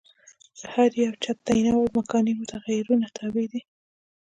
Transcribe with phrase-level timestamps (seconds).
[0.59, 3.61] د هر یوه چت تعینول مکاني متغیرونو تابع دي.